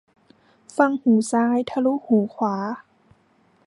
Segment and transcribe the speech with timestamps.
[0.77, 2.55] ฟังหูซ้าย ทะลุหูขวา